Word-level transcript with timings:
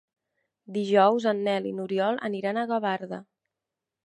Dijous 0.77 1.27
en 1.33 1.43
Nel 1.49 1.67
i 1.73 1.75
n'Oriol 1.81 2.19
aniran 2.31 2.59
a 2.59 2.65
Gavarda. 2.73 3.23